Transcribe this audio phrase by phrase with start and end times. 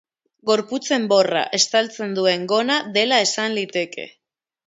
[0.51, 4.09] Gorputz-enborra estaltzen duen gona dela esan liteke.